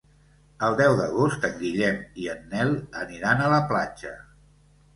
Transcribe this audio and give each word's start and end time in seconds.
El 0.67 0.77
deu 0.79 0.95
d'agost 0.99 1.45
en 1.49 1.53
Guillem 1.59 2.01
i 2.23 2.27
en 2.37 2.43
Nel 2.55 2.73
aniran 3.05 3.45
a 3.51 3.55
la 3.55 3.63
platja. 3.75 4.19